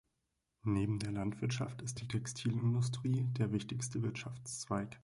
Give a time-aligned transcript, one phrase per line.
[0.63, 4.99] Neben der Landwirtschaft ist die Textilindustrie der wichtigste Wirtschaftszweig.